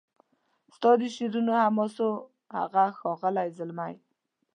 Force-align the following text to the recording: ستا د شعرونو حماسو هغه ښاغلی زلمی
ستا 0.75 0.91
د 0.99 1.01
شعرونو 1.15 1.53
حماسو 1.63 2.07
هغه 2.57 2.85
ښاغلی 2.99 3.47
زلمی 3.57 3.93